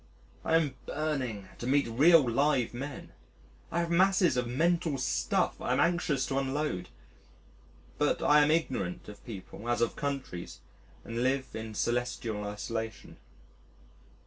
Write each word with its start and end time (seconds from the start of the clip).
I 0.43 0.55
am 0.55 0.73
burning 0.87 1.47
to 1.59 1.67
meet 1.67 1.87
real 1.87 2.27
live 2.27 2.73
men, 2.73 3.11
I 3.71 3.81
have 3.81 3.91
masses 3.91 4.35
of 4.35 4.47
mental 4.47 4.97
stuff 4.97 5.61
I 5.61 5.73
am 5.73 5.79
anxious 5.79 6.25
to 6.25 6.39
unload. 6.39 6.89
But 7.99 8.23
I 8.23 8.41
am 8.41 8.49
ignorant 8.49 9.07
of 9.09 9.23
people 9.27 9.69
as 9.69 9.79
of 9.79 9.95
countries 9.95 10.59
and 11.05 11.21
live 11.21 11.49
in 11.55 11.75
celestial 11.75 12.43
isolation. 12.45 13.17